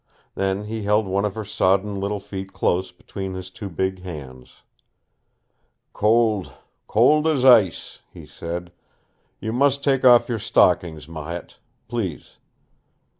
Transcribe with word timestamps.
Then 0.33 0.63
he 0.65 0.81
held 0.81 1.05
one 1.05 1.25
of 1.25 1.35
her 1.35 1.45
sodden 1.45 1.93
little 1.93 2.19
feet 2.19 2.53
close 2.53 2.91
between 2.91 3.35
his 3.35 3.51
two 3.51 3.69
big 3.69 4.01
hands. 4.01 4.63
"Cold 5.93 6.55
cold 6.87 7.27
as 7.27 7.45
ice," 7.45 7.99
he 8.11 8.25
said. 8.25 8.71
"You 9.39 9.53
must 9.53 9.83
take 9.83 10.03
off 10.03 10.27
your 10.27 10.39
stockings, 10.39 11.07
Marette. 11.07 11.57
Please." 11.87 12.37